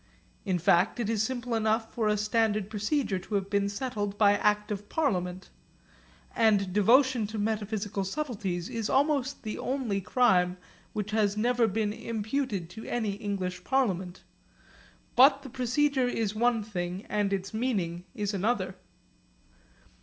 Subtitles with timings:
[0.45, 4.31] In fact it is simple enough for a standard procedure to have been settled by
[4.33, 5.51] act of parliament;
[6.35, 10.57] and devotion to metaphysical subtleties is almost the only crime
[10.93, 14.23] which has never been imputed to any English parliament.
[15.15, 18.73] But the procedure is one thing and its meaning is another.